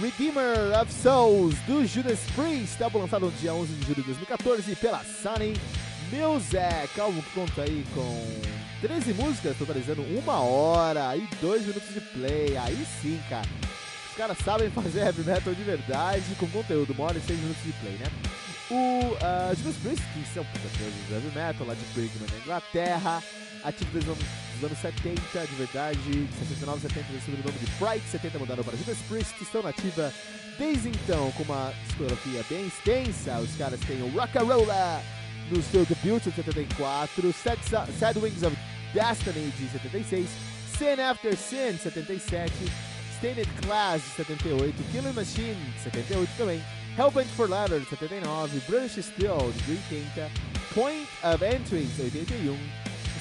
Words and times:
Redeemer 0.00 0.80
of 0.80 0.90
Souls, 0.90 1.54
do 1.66 1.84
Judas 1.84 2.20
Priest, 2.34 2.82
álbum 2.82 3.00
lançado 3.00 3.26
no 3.26 3.32
dia 3.32 3.52
11 3.52 3.70
de 3.74 3.82
julho 3.82 3.96
de 3.96 4.02
2014 4.04 4.76
pela 4.76 5.04
Sony 5.04 5.54
Music, 6.10 6.98
álbum 6.98 7.20
conta 7.34 7.62
aí 7.62 7.84
com 7.94 8.40
13 8.80 9.12
músicas, 9.12 9.58
totalizando 9.58 10.00
uma 10.18 10.40
hora 10.40 11.14
e 11.18 11.28
2 11.42 11.66
minutos 11.66 11.92
de 11.92 12.00
play, 12.00 12.56
aí 12.56 12.86
sim, 13.02 13.20
cara. 13.28 13.46
Os 14.08 14.16
caras 14.16 14.38
sabem 14.38 14.70
fazer 14.70 15.00
heavy 15.00 15.22
metal 15.22 15.52
de 15.52 15.62
verdade, 15.62 16.34
com 16.38 16.48
conteúdo, 16.48 16.94
uma 16.94 17.04
hora 17.04 17.18
e 17.18 17.20
6 17.20 17.38
minutos 17.38 17.62
de 17.62 17.72
play, 17.72 17.92
né? 17.92 18.06
O 18.70 18.74
uh, 18.74 19.54
Judas 19.54 19.76
Priest, 19.82 20.02
que 20.14 20.24
são 20.32 20.46
deuses 20.78 21.08
do 21.08 21.14
heavy 21.14 21.28
metal, 21.34 21.66
lá 21.66 21.74
de 21.74 21.84
Brigham, 21.92 22.26
na 22.26 22.38
Inglaterra, 22.38 23.22
ativo 23.64 23.90
desde 23.92 24.10
os 24.10 24.16
anos, 24.16 24.28
dos 24.54 24.64
anos 24.64 24.78
70, 24.78 25.46
de 25.46 25.54
verdade, 25.54 25.98
de 26.00 26.38
69 26.38 26.80
70 26.80 27.12
receberam 27.12 27.42
o 27.42 27.46
nome 27.46 27.58
de 27.58 27.66
Bright, 27.78 28.08
70 28.08 28.38
mudaram 28.38 28.64
para 28.64 28.76
Judas 28.76 28.98
Priest, 29.08 29.34
estão 29.42 29.62
nativa 29.62 30.12
desde 30.58 30.88
então 30.90 31.32
com 31.32 31.42
uma 31.44 31.72
discografia 31.86 32.44
bem 32.48 32.66
extensa. 32.66 33.38
Os 33.38 33.56
caras 33.56 33.80
têm 33.80 34.02
o 34.02 34.08
Rock'n'Rolla 34.10 35.02
no 35.50 35.62
seu 35.62 35.84
debut 35.84 36.22
de 36.22 36.30
74, 36.32 37.32
Sad, 37.32 37.58
Sad 37.98 38.18
Wings 38.18 38.42
of 38.42 38.56
Destiny 38.92 39.50
de 39.58 39.68
76, 39.68 40.28
Sin 40.78 41.00
After 41.00 41.36
Sin 41.36 41.72
de 41.72 41.78
77, 41.78 42.52
Stained 43.16 43.48
Class 43.62 44.02
de 44.02 44.24
78, 44.24 44.74
Killing 44.92 45.12
Machine 45.12 45.54
de 45.54 45.80
78 45.84 46.30
também, 46.36 46.62
Hellbent 46.96 47.28
for 47.36 47.48
Ladder 47.48 47.80
de 47.80 47.86
79, 47.86 48.60
British 48.68 49.04
Steel 49.04 49.52
de 49.66 49.72
80, 49.72 50.30
Point 50.74 51.08
of 51.22 51.44
Entry 51.44 51.84
de 51.84 52.02
81, 52.02 52.56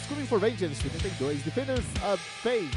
Screaming 0.09 0.25
for 0.25 0.39
Vengeance 0.39 0.81
de 0.81 0.89
82, 0.89 1.43
Defenders 1.43 1.85
of 2.03 2.19
Fate. 2.41 2.75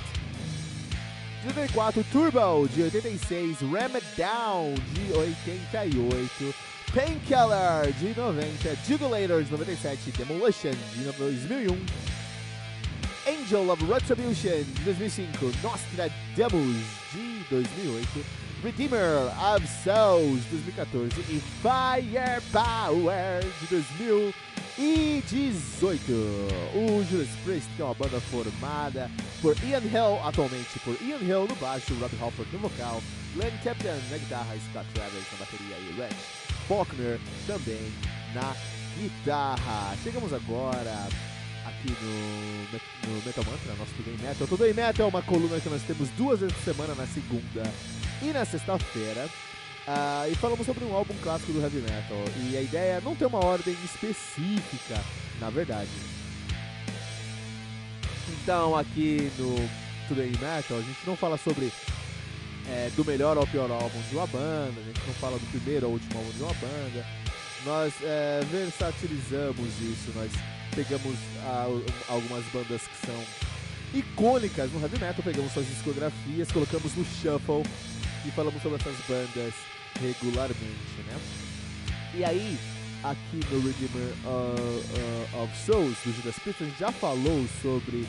De 1.42 1.48
84, 1.48 2.04
Turbo 2.12 2.66
de 2.66 2.82
86, 2.82 3.62
Ram 3.72 3.96
It 3.96 4.04
Down 4.18 4.74
de 4.92 5.14
88, 5.14 6.54
Painkiller 6.92 7.90
de 7.98 8.14
90, 8.14 8.76
Jubilator 8.86 9.42
de 9.42 9.50
97, 9.50 10.12
Demolition 10.18 10.72
de 10.94 11.04
2001, 11.04 11.78
Angel 13.26 13.70
of 13.70 13.80
Retribution 13.88 14.62
de 14.84 14.84
2005, 14.84 15.52
Nostradamus 15.62 16.84
de 17.14 17.44
2008, 17.48 18.26
Redeemer 18.62 19.32
of 19.40 19.66
Souls 19.82 20.44
de 20.50 20.58
2014 20.58 21.18
e 21.30 21.40
Firepower 21.62 23.40
de 23.40 23.66
2018. 24.76 26.12
O 26.74 27.04
Judas 27.04 27.28
Priest, 27.44 27.68
que 27.76 27.82
é 27.82 27.84
uma 27.84 27.94
banda 27.94 28.20
formada 28.20 29.10
por 29.40 29.56
Ian 29.64 29.80
Hill, 29.80 30.20
atualmente 30.24 30.78
por 30.84 30.96
Ian 31.02 31.18
Hill 31.18 31.46
no 31.46 31.54
baixo, 31.56 31.94
Rob 31.94 32.12
Halford 32.20 32.50
no 32.52 32.58
vocal, 32.60 33.02
Glenn 33.34 33.52
Captain 33.62 33.94
na 34.10 34.18
guitarra, 34.18 34.56
Scott 34.70 34.86
Travis 34.94 35.24
na 35.32 35.38
bateria 35.38 35.76
e 35.76 36.00
Reg 36.00 36.14
Faulkner 36.68 37.20
também 37.46 37.92
na 38.34 38.54
guitarra. 38.98 39.96
Chegamos 40.02 40.32
agora 40.32 41.08
aqui 41.66 41.94
no, 42.02 43.10
no 43.10 43.22
Metal 43.24 43.44
Mantra, 43.44 43.74
nosso 43.78 43.92
Today 43.94 44.16
Metal. 44.22 44.46
Today 44.46 44.72
Metal 44.72 45.06
é 45.06 45.08
uma 45.08 45.22
coluna 45.22 45.60
que 45.60 45.68
nós 45.68 45.82
temos 45.82 46.08
duas 46.10 46.40
vezes 46.40 46.54
por 46.56 46.64
semana, 46.64 46.94
na 46.94 47.06
segunda 47.06 47.62
e 48.22 48.26
na 48.32 48.44
sexta-feira. 48.44 49.28
Uh, 49.86 50.30
e 50.30 50.34
falamos 50.36 50.64
sobre 50.64 50.84
um 50.84 50.94
álbum 50.94 51.14
clássico 51.22 51.52
do 51.52 51.60
heavy 51.60 51.78
metal. 51.78 52.18
E 52.48 52.56
a 52.56 52.62
ideia 52.62 52.92
é 52.92 53.00
não 53.00 53.16
ter 53.16 53.26
uma 53.26 53.44
ordem 53.44 53.76
específica, 53.84 55.00
na 55.40 55.50
verdade. 55.50 55.90
Então, 58.28 58.76
aqui 58.76 59.30
no 59.38 59.56
Today 60.08 60.30
Metal, 60.30 60.78
a 60.78 60.82
gente 60.82 61.04
não 61.04 61.16
fala 61.16 61.36
sobre 61.36 61.72
é, 62.68 62.90
do 62.94 63.04
melhor 63.04 63.36
ao 63.36 63.46
pior 63.46 63.70
álbum 63.70 64.00
de 64.08 64.14
uma 64.14 64.26
banda, 64.26 64.80
a 64.80 64.84
gente 64.84 65.06
não 65.06 65.14
fala 65.14 65.38
do 65.38 65.46
primeiro 65.46 65.86
ao 65.86 65.92
último 65.92 66.16
álbum 66.16 66.30
de 66.30 66.42
uma 66.42 66.54
banda. 66.54 67.06
Nós 67.64 67.92
é, 68.02 68.40
versatilizamos 68.50 69.68
isso, 69.80 70.12
nós 70.14 70.30
pegamos 70.74 71.16
ah, 71.44 71.66
algumas 72.08 72.44
bandas 72.46 72.82
que 72.82 73.06
são 73.06 73.24
icônicas 73.94 74.72
no 74.72 74.80
heavy 74.80 74.98
metal, 74.98 75.22
pegamos 75.22 75.52
suas 75.52 75.66
discografias, 75.66 76.50
colocamos 76.50 76.94
no 76.94 77.04
shuffle 77.04 77.62
e 78.24 78.30
falamos 78.30 78.62
sobre 78.62 78.78
essas 78.78 78.96
bandas 79.06 79.71
regularmente, 80.00 81.02
né? 81.06 81.20
E 82.14 82.24
aí, 82.24 82.58
aqui 83.02 83.40
no 83.50 83.60
Redeemer 83.60 84.14
uh, 84.24 85.38
uh, 85.38 85.42
of 85.42 85.56
Souls, 85.64 85.96
do 86.04 86.12
Judas 86.14 86.36
Priest, 86.38 86.62
a 86.62 86.66
gente 86.66 86.78
já 86.78 86.92
falou 86.92 87.46
sobre 87.60 88.06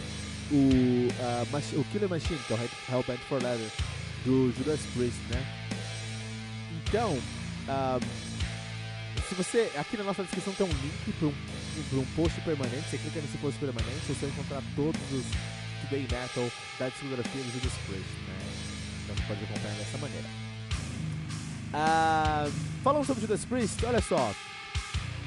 o, 0.52 1.08
uh, 1.10 1.80
o 1.80 1.84
Killer 1.86 2.10
Machine, 2.10 2.40
que 2.48 2.54
é 2.54 2.56
o 2.56 2.94
Hellbent 2.94 3.20
for 3.30 3.42
Leather, 3.42 3.70
do 4.26 4.54
Judas 4.58 4.80
Priest, 4.94 5.20
né? 5.30 5.46
Então, 6.88 7.12
um, 7.14 8.34
se 9.28 9.36
você, 9.36 9.72
aqui 9.78 9.98
na 9.98 10.04
nossa 10.04 10.24
descrição 10.24 10.54
tem 10.54 10.66
um 10.66 10.70
link 10.70 11.14
para 11.18 11.28
um, 11.28 12.02
um 12.02 12.06
post 12.16 12.40
permanente, 12.41 12.90
você 12.90 12.97
clica 12.97 13.22
nesse 13.22 13.38
post 13.38 13.59
permanente, 13.59 14.06
você 14.08 14.26
vai 14.26 14.29
encontrar 14.29 14.64
todos 14.76 15.02
os 15.12 15.26
Today 15.82 16.02
Metal 16.02 16.52
da 16.79 16.90
discografia 16.90 17.41
do 17.41 17.52
Judas 17.52 17.74
Priest, 17.88 18.14
né? 18.28 18.40
Então 19.03 19.16
você 19.16 19.24
pode 19.24 19.44
acompanhar 19.44 19.76
dessa 19.78 19.97
maneira. 19.97 20.42
Ah, 21.73 22.47
falando 22.84 23.05
sobre 23.05 23.22
Judas 23.22 23.43
Priest, 23.46 23.84
olha 23.85 24.02
só. 24.02 24.31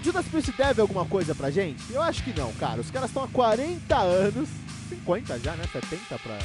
Judas 0.02 0.26
Priest 0.26 0.52
deve 0.52 0.80
alguma 0.80 1.04
coisa 1.04 1.34
pra 1.34 1.50
gente? 1.50 1.82
Eu 1.92 2.00
acho 2.00 2.22
que 2.22 2.38
não, 2.38 2.52
cara. 2.54 2.80
Os 2.80 2.90
caras 2.90 3.10
estão 3.10 3.24
há 3.24 3.28
40 3.28 3.96
anos, 3.96 4.48
50 4.88 5.38
já, 5.40 5.56
né? 5.56 5.64
70 5.72 6.18
pra 6.20 6.38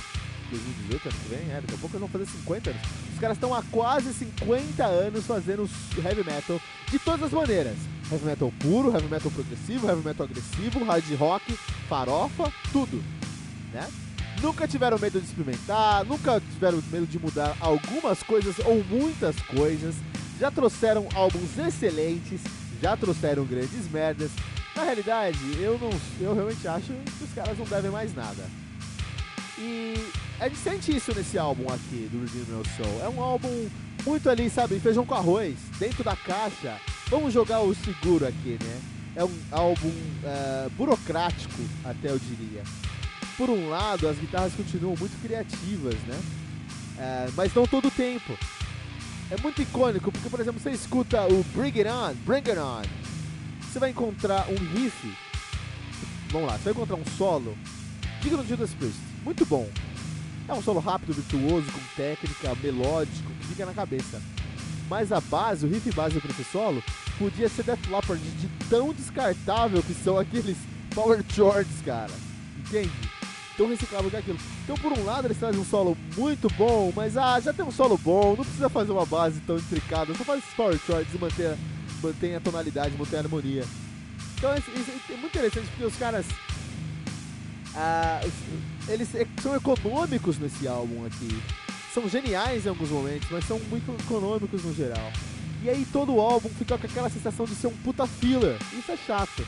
2018, 0.50 1.08
ano 1.08 1.18
que 1.20 1.30
vem, 1.30 1.52
é, 1.52 1.62
daqui 1.62 1.76
a 1.76 1.78
pouco 1.78 1.96
eles 1.96 2.00
vão 2.00 2.10
fazer 2.10 2.26
50 2.26 2.70
anos. 2.72 2.82
Os 3.14 3.20
caras 3.20 3.38
estão 3.38 3.54
há 3.54 3.62
quase 3.72 4.14
50 4.14 4.84
anos 4.84 5.26
fazendo 5.26 5.70
heavy 6.04 6.24
metal 6.24 6.60
de 6.90 7.00
todas 7.00 7.24
as 7.24 7.32
maneiras. 7.32 7.78
Heavy 8.12 8.26
metal 8.26 8.52
puro, 8.60 8.92
heavy 8.92 9.08
metal 9.08 9.32
progressivo, 9.32 9.88
heavy 9.88 10.04
metal 10.04 10.26
agressivo, 10.26 10.84
hard 10.84 11.16
rock, 11.16 11.54
farofa, 11.88 12.52
tudo, 12.74 13.02
né? 13.72 13.88
Nunca 14.42 14.68
tiveram 14.68 14.98
medo 14.98 15.20
de 15.20 15.26
experimentar, 15.26 16.04
nunca 16.06 16.42
tiveram 16.54 16.82
medo 16.92 17.06
de 17.06 17.20
mudar 17.20 17.56
algumas 17.60 18.24
coisas 18.24 18.58
ou 18.60 18.84
muitas 18.84 19.36
coisas, 19.42 19.96
já 20.40 20.50
trouxeram 20.50 21.08
álbuns 21.14 21.58
excelentes, 21.58 22.42
já 22.82 22.98
trouxeram 22.98 23.46
grandes 23.46 23.90
merdas. 23.92 24.32
Na 24.76 24.84
realidade, 24.84 25.38
eu 25.60 25.78
não, 25.78 25.90
eu 26.20 26.34
realmente 26.34 26.68
acho 26.68 26.88
que 26.88 27.24
os 27.24 27.34
caras 27.34 27.58
não 27.58 27.66
devem 27.66 27.92
mais 27.92 28.16
nada. 28.16 28.44
E 29.60 29.94
gente 30.52 30.58
sente 30.58 30.96
isso 30.96 31.14
nesse 31.16 31.38
álbum 31.38 31.72
aqui, 31.72 32.10
do 32.12 32.20
Redeemer 32.26 32.66
Soul. 32.76 33.02
É 33.02 33.10
um 33.10 33.22
álbum 33.22 33.70
muito 34.06 34.30
ali, 34.30 34.50
sabe, 34.50 34.80
feijão 34.80 35.06
com 35.06 35.16
arroz, 35.16 35.56
dentro 35.80 36.04
da 36.04 36.16
caixa. 36.16 36.78
Vamos 37.08 37.34
jogar 37.34 37.62
o 37.62 37.74
seguro 37.74 38.28
aqui, 38.28 38.58
né? 38.62 38.82
É 39.16 39.24
um 39.24 39.40
álbum 39.52 39.90
uh, 39.90 40.70
burocrático, 40.72 41.62
até 41.84 42.10
eu 42.10 42.20
diria. 42.20 42.64
Por 43.42 43.50
um 43.50 43.70
lado, 43.70 44.08
as 44.08 44.20
guitarras 44.20 44.54
continuam 44.54 44.96
muito 44.96 45.20
criativas, 45.20 45.96
né? 46.06 46.16
Uh, 46.96 47.34
mas 47.36 47.52
não 47.56 47.66
todo 47.66 47.88
o 47.88 47.92
tempo. 47.92 48.38
É 49.32 49.42
muito 49.42 49.60
icônico, 49.64 50.12
porque, 50.12 50.30
por 50.30 50.40
exemplo, 50.40 50.62
você 50.62 50.70
escuta 50.70 51.26
o 51.26 51.44
Bring 51.46 51.74
It 51.80 51.90
On, 51.90 52.14
Bring 52.24 52.48
It 52.48 52.60
On. 52.60 52.84
Você 53.62 53.80
vai 53.80 53.90
encontrar 53.90 54.46
um 54.48 54.76
riff. 54.76 55.18
Vamos 56.30 56.50
lá, 56.50 56.54
você 56.56 56.66
vai 56.66 56.74
encontrar 56.74 56.96
um 56.98 57.18
solo. 57.18 57.58
Diga 58.22 58.38
no 58.38 58.46
Judas 58.46 58.76
Priest. 58.76 59.00
Muito 59.26 59.44
bom. 59.44 59.68
É 60.48 60.54
um 60.54 60.62
solo 60.62 60.80
rápido, 60.80 61.12
virtuoso, 61.12 61.66
com 61.72 61.96
técnica, 61.96 62.56
melódico, 62.62 63.32
que 63.40 63.48
fica 63.48 63.66
na 63.66 63.74
cabeça. 63.74 64.22
Mas 64.88 65.12
a 65.12 65.20
base, 65.20 65.66
o 65.66 65.70
riff 65.70 65.92
base 65.94 66.20
para 66.20 66.30
esse 66.30 66.44
solo, 66.44 66.84
podia 67.18 67.50
ser 67.50 67.64
Death 67.64 67.88
Leopard 67.88 68.24
de 68.24 68.48
tão 68.70 68.94
descartável 68.94 69.82
que 69.82 69.96
são 69.96 70.20
aqueles 70.20 70.58
power 70.94 71.24
chords, 71.34 71.82
cara. 71.84 72.14
Entende? 72.60 73.11
Tão 73.58 73.68
reciclável 73.68 74.10
que 74.10 74.16
aquilo. 74.16 74.40
Então, 74.64 74.76
por 74.78 74.92
um 74.94 75.04
lado, 75.04 75.28
eles 75.28 75.38
trazem 75.38 75.60
um 75.60 75.66
solo 75.66 75.98
muito 76.18 76.48
bom, 76.58 76.92
mas 76.96 77.18
ah, 77.18 77.40
já 77.40 77.54
tem 77.54 77.66
um 77.66 77.72
solo 77.72 77.98
bom, 77.98 78.36
não 78.36 78.46
precisa 78.46 78.70
fazer 78.70 78.92
uma 78.92 79.06
base 79.06 79.40
tão 79.42 79.58
intricada, 79.58 80.14
só 80.16 80.24
faz 80.24 80.40
esses 80.40 80.54
power 80.54 80.80
chords 80.86 81.14
e 81.14 81.18
manter, 81.18 81.58
mantém 82.02 82.36
a 82.36 82.40
tonalidade, 82.40 82.96
mantém 82.98 83.20
a 83.20 83.22
harmonia. 83.22 83.66
Então, 84.38 84.56
isso, 84.56 84.72
isso 84.72 84.92
é 85.10 85.18
muito 85.18 85.38
interessante 85.38 85.68
porque 85.68 85.86
os 85.86 85.96
caras. 85.96 86.26
Ah, 87.76 88.20
eles 88.88 89.08
são 89.42 89.56
econômicos 89.56 90.38
nesse 90.38 90.68
álbum 90.68 91.06
aqui. 91.06 91.42
São 91.94 92.08
geniais 92.10 92.66
em 92.66 92.70
alguns 92.70 92.90
momentos, 92.90 93.28
mas 93.30 93.46
são 93.46 93.60
muito 93.70 93.96
econômicos 94.02 94.64
no 94.64 94.74
geral. 94.74 95.12
E 95.64 95.70
aí 95.70 95.86
todo 95.92 96.16
o 96.16 96.20
álbum 96.20 96.50
fica 96.50 96.78
com 96.78 96.88
aquela 96.88 97.10
sensação 97.10 97.46
de 97.46 97.54
ser 97.54 97.68
um 97.68 97.78
puta 97.78 98.08
filler. 98.08 98.58
Isso 98.74 98.92
é 98.92 98.98
chato 98.98 99.46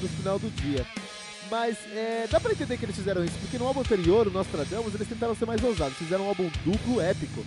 no 0.00 0.08
final 0.08 0.38
do 0.38 0.48
dia. 0.50 0.86
Mas 1.50 1.76
é, 1.94 2.26
dá 2.30 2.40
pra 2.40 2.52
entender 2.52 2.76
que 2.76 2.84
eles 2.84 2.96
fizeram 2.96 3.24
isso, 3.24 3.36
porque 3.40 3.58
no 3.58 3.66
álbum 3.66 3.80
anterior, 3.80 4.26
o 4.26 4.30
Nostradamus, 4.30 4.94
eles 4.94 5.08
tentaram 5.08 5.34
ser 5.34 5.46
mais 5.46 5.62
ousados. 5.62 5.96
Fizeram 5.96 6.24
um 6.24 6.28
álbum 6.28 6.50
duplo 6.64 7.00
épico. 7.00 7.44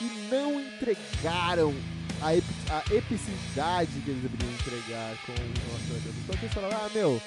E 0.00 0.28
não 0.30 0.60
entregaram 0.60 1.74
a, 2.20 2.28
a 2.28 2.94
epicidade 2.94 3.90
que 4.04 4.10
eles 4.10 4.22
deveriam 4.22 4.52
entregar 4.52 5.16
com 5.24 5.32
o 5.32 5.72
Nostradamus. 5.72 6.18
Então 6.24 6.36
eles 6.40 6.52
falaram, 6.52 6.76
ah, 6.76 6.90
meu, 6.94 7.22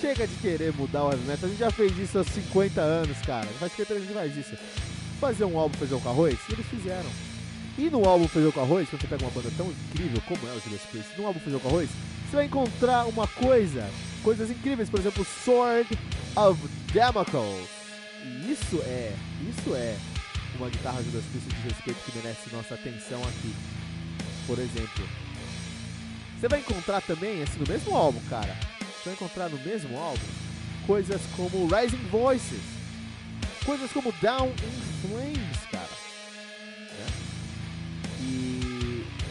chega 0.00 0.26
de 0.26 0.34
querer 0.36 0.72
mudar 0.72 1.04
o 1.04 1.10
heavy 1.12 1.24
metal. 1.26 1.46
A 1.46 1.48
gente 1.48 1.58
já 1.58 1.70
fez 1.70 1.96
isso 1.98 2.18
há 2.18 2.24
50 2.24 2.80
anos, 2.80 3.18
cara. 3.18 3.46
Faz 3.58 3.72
50 3.72 3.94
anos 3.94 4.08
que 4.08 4.14
faz 4.14 4.36
isso. 4.36 4.56
Fazer 5.20 5.44
um 5.44 5.58
álbum 5.58 5.76
feijão 5.78 6.00
com 6.00 6.08
arroz? 6.08 6.38
E 6.48 6.52
eles 6.52 6.66
fizeram. 6.66 7.10
E 7.78 7.90
no 7.90 8.08
álbum 8.08 8.26
Feijão 8.26 8.50
com 8.50 8.60
Arroz, 8.60 8.88
quando 8.88 9.02
você 9.02 9.06
pega 9.06 9.22
uma 9.22 9.30
banda 9.30 9.50
tão 9.54 9.66
incrível 9.66 10.22
como 10.26 10.40
é 10.48 10.52
o 10.52 10.60
Judas 10.60 10.80
Priest, 10.90 11.10
no 11.18 11.26
álbum 11.26 11.40
Feijão 11.40 11.60
com 11.60 11.68
Arroz, 11.68 11.90
você 12.24 12.36
vai 12.36 12.46
encontrar 12.46 13.06
uma 13.06 13.26
coisa, 13.26 13.86
coisas 14.26 14.50
incríveis, 14.50 14.90
por 14.90 14.98
exemplo, 14.98 15.24
Sword 15.44 15.88
of 16.34 16.60
Damocles. 16.92 17.68
E 18.24 18.50
isso 18.50 18.82
é, 18.84 19.14
isso 19.48 19.72
é 19.76 19.96
uma 20.58 20.68
guitarra 20.68 21.00
Judas 21.00 21.22
Priest 21.26 21.48
de 21.48 21.68
respeito 21.68 22.00
que 22.04 22.18
merece 22.18 22.52
nossa 22.52 22.74
atenção 22.74 23.22
aqui. 23.22 23.54
Por 24.48 24.58
exemplo, 24.58 25.08
você 26.40 26.48
vai 26.48 26.58
encontrar 26.58 27.02
também, 27.02 27.40
assim, 27.40 27.60
no 27.60 27.68
mesmo 27.68 27.94
álbum, 27.94 28.20
cara, 28.28 28.52
você 28.80 29.10
vai 29.10 29.14
encontrar 29.14 29.48
no 29.48 29.58
mesmo 29.60 29.96
álbum 29.96 30.26
coisas 30.88 31.20
como 31.36 31.68
Rising 31.68 32.08
Voices, 32.10 32.62
coisas 33.64 33.92
como 33.92 34.12
Down 34.20 34.48
in 34.48 35.08
Flames, 35.08 35.58
cara 35.70 35.86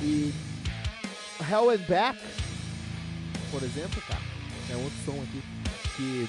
E 0.02 0.34
Hell 1.42 1.72
and 1.72 1.86
Back, 1.90 2.18
por 3.52 3.62
exemplo, 3.62 4.02
cara, 4.08 4.35
é 4.70 4.76
outro 4.76 4.98
som 5.06 5.22
aqui 5.24 5.42
que. 5.96 6.28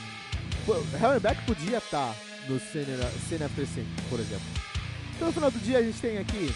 And 1.03 1.21
Back 1.21 1.41
podia 1.43 1.79
estar 1.79 2.12
tá 2.12 2.15
no 2.49 2.59
Scene 2.59 3.44
After 3.44 3.67
por 4.11 4.19
exemplo. 4.19 4.47
Então 5.15 5.29
no 5.29 5.33
final 5.33 5.50
do 5.50 5.59
dia 5.61 5.79
a 5.79 5.83
gente 5.83 6.00
tem 6.00 6.19
aqui 6.19 6.53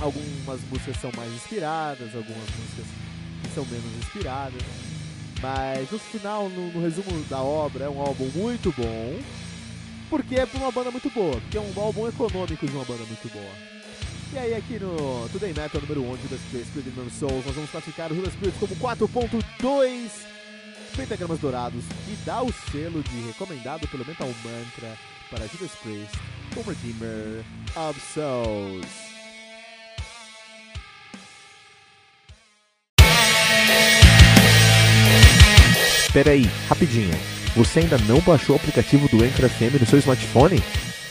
algumas 0.00 0.60
músicas 0.70 0.96
são 1.00 1.10
mais 1.16 1.32
inspiradas, 1.32 2.14
algumas 2.14 2.48
músicas 2.58 2.86
que 3.42 3.54
são 3.54 3.64
menos 3.66 3.96
inspiradas. 3.98 4.62
Mas 5.42 5.90
no 5.90 5.98
final, 5.98 6.48
no, 6.48 6.72
no, 6.72 6.82
resumo 6.82 7.24
da 7.24 7.40
obra, 7.40 7.84
é 7.84 7.88
um 7.88 8.00
álbum 8.00 8.28
muito 8.34 8.72
bom. 8.76 9.18
Porque 10.10 10.36
é 10.36 10.46
uma 10.54 10.72
banda 10.72 10.90
muito 10.90 11.08
boa. 11.10 11.40
Porque 11.40 11.56
é 11.56 11.60
um 11.60 11.72
álbum 11.80 12.08
econômico 12.08 12.66
de 12.66 12.72
uma 12.72 12.84
banda 12.84 13.04
muito 13.04 13.32
boa. 13.32 13.52
E 14.32 14.38
aí 14.38 14.54
aqui 14.54 14.78
no 14.78 15.28
Today 15.30 15.52
Metal 15.52 15.80
número 15.80 16.02
1 16.02 16.16
de 16.16 16.22
Judas 16.22 16.40
Priest, 16.50 16.72
Creed 16.72 17.12
Souls, 17.12 17.46
nós 17.46 17.54
vamos 17.54 17.70
classificar 17.70 18.12
o 18.12 18.14
Judas 18.14 18.34
Priest 18.34 18.58
como 18.58 18.76
4.2 18.76 20.29
pentagramas 21.00 21.38
dourados 21.38 21.82
e 22.08 22.14
dá 22.26 22.42
o 22.42 22.52
selo 22.52 23.02
de 23.02 23.20
recomendado 23.22 23.88
pelo 23.88 24.04
Metal 24.04 24.28
Mantra 24.28 24.98
para 25.30 25.46
Judas 25.46 25.70
Priest 25.82 26.14
como 26.54 26.68
Redeemer 26.68 27.42
of 27.74 27.98
Souls. 28.12 28.86
Espera 36.02 36.32
aí, 36.32 36.42
rapidinho. 36.68 37.14
Você 37.56 37.80
ainda 37.80 37.96
não 37.98 38.20
baixou 38.20 38.56
o 38.56 38.58
aplicativo 38.58 39.08
do 39.08 39.24
Anchor 39.24 39.48
FM 39.48 39.80
no 39.80 39.86
seu 39.86 39.98
smartphone? 40.00 40.62